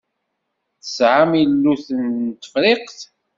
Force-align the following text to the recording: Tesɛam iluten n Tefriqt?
Tesɛam 0.81 1.31
iluten 1.41 2.03
n 2.27 2.27
Tefriqt? 2.41 2.99